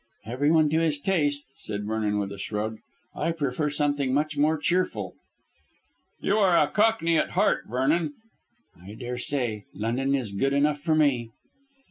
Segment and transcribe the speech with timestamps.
[0.25, 2.79] "Everyone to his taste," said Vernon with a shrug.
[3.15, 5.13] "I prefer something much more cheerful."
[6.19, 8.15] "You are a cockney at heart, Vernon."
[8.81, 9.65] "I daresay.
[9.75, 11.29] London is good enough for me."